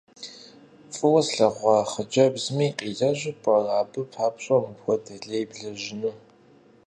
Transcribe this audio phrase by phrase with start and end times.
[0.95, 6.13] ФӀыуэ слъэгъуа хъыджэбзми къилэжьу пӀэрэ абы папщӀэ мыпхуэдэ лей блэжьыну?